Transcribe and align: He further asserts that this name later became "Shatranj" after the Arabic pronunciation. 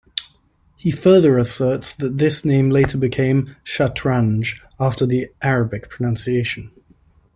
He 0.77 0.89
further 0.89 1.37
asserts 1.37 1.93
that 1.93 2.17
this 2.17 2.43
name 2.43 2.71
later 2.71 2.97
became 2.97 3.55
"Shatranj" 3.63 4.59
after 4.79 5.05
the 5.05 5.31
Arabic 5.43 5.91
pronunciation. 5.91 6.71